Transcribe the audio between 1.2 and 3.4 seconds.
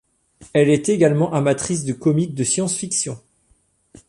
amatrice de comics de science-fiction.